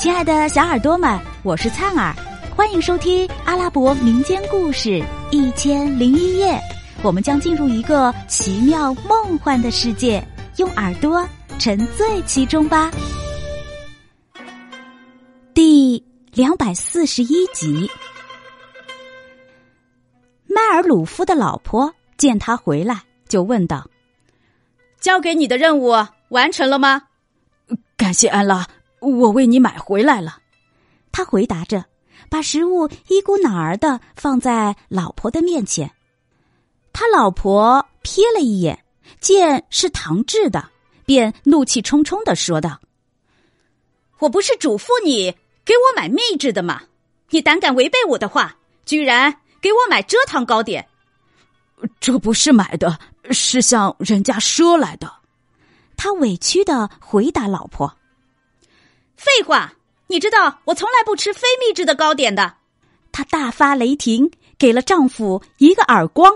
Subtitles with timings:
[0.00, 2.16] 亲爱的小耳朵们，我是灿儿，
[2.56, 4.88] 欢迎收听阿拉伯民间故事
[5.30, 6.54] 《一千零一夜》。
[7.02, 10.26] 我们将进入一个奇妙梦幻的世界，
[10.56, 11.22] 用耳朵
[11.58, 12.90] 沉醉其中吧。
[15.52, 17.86] 第两百四十一集，
[20.46, 23.86] 迈尔鲁夫的老婆见他回来，就问道
[24.98, 25.94] ：“交给你的任务
[26.30, 27.02] 完成了吗？”
[27.98, 28.66] 感谢安拉，
[29.00, 30.38] 我为你买回来了。
[31.12, 31.84] 他回答着，
[32.28, 35.90] 把食物一股脑儿的放在老婆的面前。
[36.92, 38.84] 他老婆瞥了一眼，
[39.20, 40.70] 见是糖制的，
[41.04, 42.80] 便怒气冲冲的说道
[44.20, 45.32] ：“我不是嘱咐你
[45.64, 46.82] 给我买秘制的吗？
[47.30, 50.86] 你胆敢违背我的话，居然给我买蔗糖糕点！
[52.00, 52.98] 这不是买的，
[53.30, 55.12] 是向人家赊来的。”
[55.96, 57.96] 他委屈的回答老婆
[59.20, 59.74] ：“废话，
[60.06, 62.54] 你知道我从来不吃非秘制的糕点的。”
[63.12, 66.32] 她大发雷霆，给了丈夫一个耳光。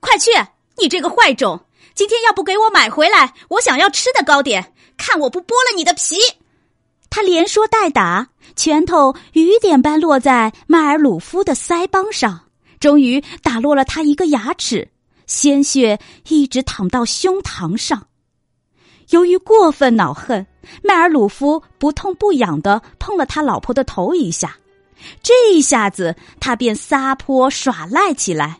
[0.00, 0.32] 快去！
[0.76, 1.64] 你这个坏种！
[1.94, 6.18] 今天要不给我买回来我想要吃的糕点，看我不剥了你的皮！
[7.08, 8.26] 他连说带打，
[8.56, 12.48] 拳头雨点般落在迈尔鲁夫的腮帮上，
[12.80, 14.90] 终于打落了他一个牙齿，
[15.28, 18.08] 鲜血一直淌到胸膛上。
[19.10, 20.46] 由于过分恼恨，
[20.82, 24.56] 迈尔鲁夫不痛不痒的碰了他老婆的头一下，
[25.22, 28.58] 这一下子他便撒泼耍赖起来。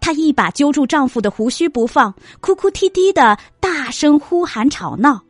[0.00, 5.20] 他一把揪住丈夫的胡须不放，哭哭啼啼的大声呼喊吵闹。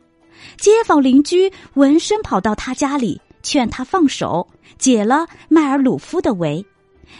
[0.57, 4.47] 街坊邻居闻声跑到他家里，劝他放手，
[4.77, 6.63] 解了迈尔鲁夫的围。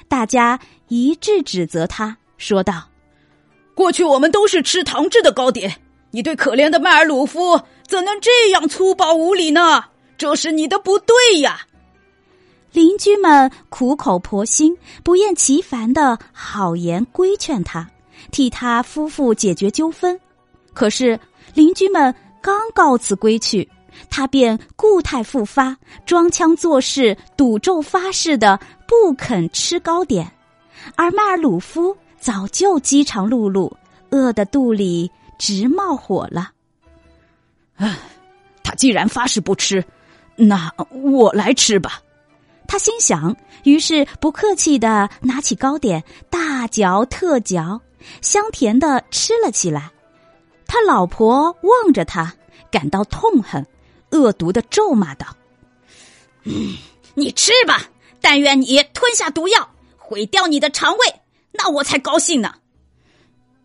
[0.07, 2.87] 大家一致指责他，说道
[3.73, 5.81] ：“过去我们都是吃糖制的糕点，
[6.15, 9.83] 你对可怜的迈尔鲁夫怎能这样粗暴无礼呢？
[10.15, 11.61] 这是你的不对呀！”
[12.71, 17.89] 邻居们苦口婆心、不厌其烦的好言规劝他，
[18.31, 20.19] 替他夫妇解决纠纷。
[20.71, 21.19] 可是
[21.55, 23.67] 邻居们刚告辞归去，
[24.07, 30.31] 他便故态复发，装腔作势、赌咒发誓的不肯吃糕点。
[30.95, 33.71] 而迈尔鲁夫早就饥肠辘辘，
[34.11, 36.51] 饿得肚里直冒火了。
[37.75, 37.97] 唉，
[38.63, 39.83] 他既然发誓不吃，
[40.35, 42.01] 那我来吃吧。
[42.67, 47.79] 他心想，于是不客气的拿起糕点，大嚼特嚼，
[48.21, 49.91] 香甜的吃了起来。
[50.65, 52.33] 他老婆望着他，
[52.71, 53.65] 感到痛恨，
[54.11, 55.27] 恶毒的咒骂道
[56.45, 56.75] ：“嗯，
[57.13, 57.83] 你吃吧，
[58.21, 62.55] 但愿你吞下毒药，毁掉你的肠胃，那我才高兴呢。”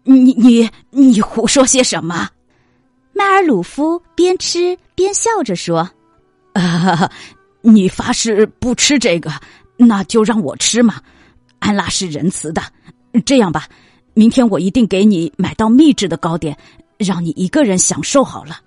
[0.04, 2.28] 你你你胡说些什么？
[3.12, 5.91] 迈尔鲁夫边吃边笑着说
[6.54, 7.10] ：“啊。”
[7.60, 9.32] 你发誓不吃这个，
[9.76, 11.03] 那就让我吃嘛。
[11.59, 12.62] 安拉是仁慈的。
[13.26, 13.66] 这样吧，
[14.14, 16.56] 明天我一定给你买到秘制的糕点，
[16.98, 18.60] 让你一个人享受好了。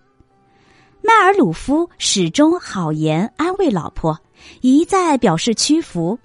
[1.01, 4.19] 迈尔鲁夫始终好言安慰老婆，
[4.59, 6.19] 一再表示屈服，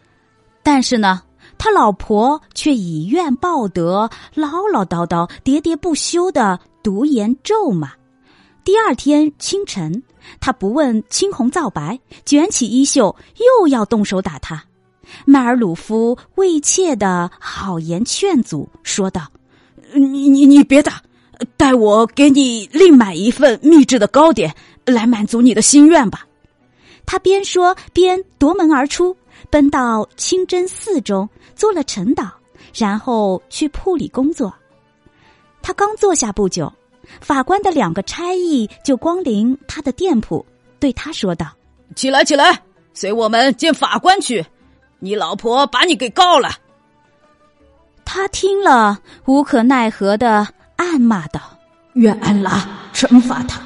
[0.65, 1.23] 但是呢，
[1.59, 7.93] 他老婆却以怨报德，唠唠叨叨、喋喋不休的毒言咒骂。
[8.65, 10.03] 第二天清晨。
[10.41, 13.15] 他不问青红皂白，卷起衣袖
[13.61, 14.61] 又要动手打他。
[15.25, 19.29] 迈尔鲁夫畏怯的好言劝阻，说道
[19.95, 21.01] ：“你你你别打，
[21.57, 24.53] 待我给你另买一份秘制的糕点
[24.85, 26.27] 来满足你的心愿吧。”
[27.07, 29.17] 他边说边夺门而出，
[29.51, 32.31] 奔到清真寺中做了陈导，
[32.75, 34.55] 然后去铺里工作。
[35.63, 36.73] 他刚坐下不久。
[37.21, 40.45] 法官的两个差役就光临他的店铺，
[40.81, 41.47] 对他说道
[41.95, 42.61] ：“起来，起来，
[42.95, 44.45] 随我们见法官去。
[44.99, 46.51] 你老婆把你给告了。”
[48.05, 51.41] 他听了，无可奈何的暗骂道
[51.95, 53.63] ：“愿安拉惩罚他。”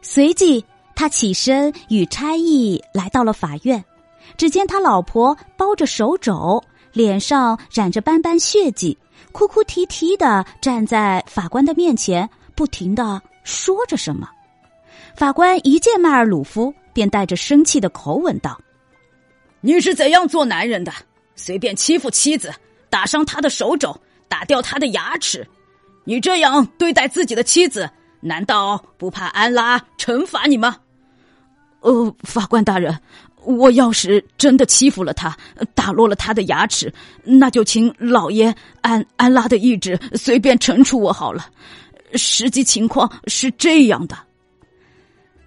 [0.00, 3.84] 随即，他起身与差役来到了法院。
[4.36, 6.62] 只见他老婆包着手肘，
[6.92, 8.98] 脸上染着斑斑血迹。
[9.30, 14.28] 哭哭啼啼的站在法官的面前，不停的说着什么。
[15.16, 18.60] 法官一见迈尔鲁夫，便带着生气的口吻道
[19.62, 20.92] ：“你是怎样做男人的？
[21.34, 22.52] 随便欺负妻子，
[22.90, 25.46] 打伤他的手肘，打掉他的牙齿。
[26.04, 27.88] 你这样对待自己的妻子，
[28.20, 30.76] 难道不怕安拉惩罚你吗
[31.80, 33.00] ？”“呃，法官大人。”
[33.44, 35.36] 我要是真的欺负了他，
[35.74, 36.92] 打落了他的牙齿，
[37.24, 41.46] 那就请老爷按安拉的意志随便惩处我好了。
[42.14, 44.16] 实际情况是这样的。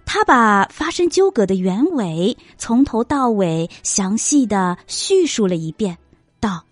[0.04, 5.98] 他把发生纠葛的原委从头到尾详细的叙述了一遍，
[6.38, 6.64] 道：“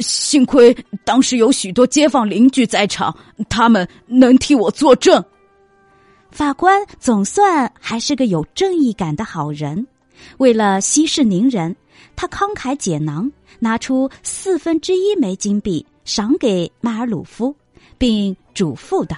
[0.00, 3.16] 幸亏当时有许多街坊邻居在场，
[3.48, 5.24] 他们能替我作证。”
[6.30, 9.86] 法官总算还是个有正义感的好人，
[10.38, 11.74] 为了息事宁人，
[12.14, 17.54] 他慷慨解囊，拿出四分之一枚金币赏给马尔鲁夫，
[17.98, 19.16] 并嘱咐道。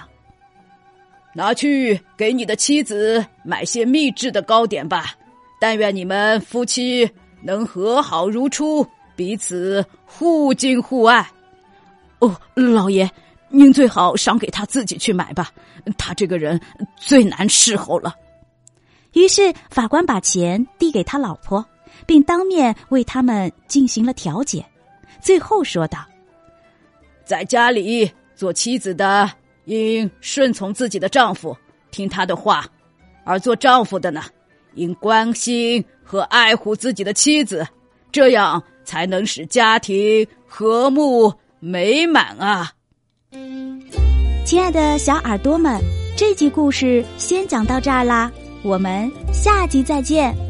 [1.33, 5.13] 拿去给你的妻子买些秘制的糕点吧，
[5.59, 7.09] 但愿你们夫妻
[7.41, 8.85] 能和好如初，
[9.15, 11.29] 彼此互敬互爱。
[12.19, 13.09] 哦，老爷，
[13.47, 15.51] 您最好赏给他自己去买吧，
[15.97, 16.59] 他这个人
[16.97, 18.13] 最难伺候了。
[19.13, 21.65] 于是法官把钱递给他老婆，
[22.05, 24.65] 并当面为他们进行了调解，
[25.21, 26.05] 最后说道
[27.25, 29.29] ：“在家里做妻子的。”
[29.65, 31.55] 应顺从自己的丈夫，
[31.91, 32.63] 听他的话；
[33.23, 34.23] 而做丈夫的呢，
[34.73, 37.67] 应关心和爱护自己的妻子，
[38.11, 42.71] 这样才能使家庭和睦美满啊！
[44.43, 45.79] 亲爱的小耳朵们，
[46.17, 50.48] 这集故事先讲到这儿啦，我们下集再见。